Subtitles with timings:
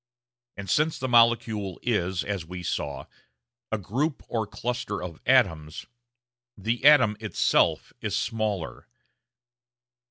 [0.57, 3.05] And since the molecule is, as we saw,
[3.71, 5.85] a group or cluster of atoms,
[6.57, 8.87] the atom itself is smaller.